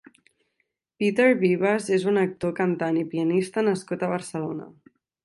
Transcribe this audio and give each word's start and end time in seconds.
Peter 1.01 1.27
Vives 1.43 1.89
és 1.97 2.07
un 2.13 2.17
actor, 2.21 2.53
cantant 2.63 2.97
i 3.03 3.05
pianista 3.15 3.65
nascut 3.69 4.07
a 4.07 4.11
Barcelona. 4.15 4.71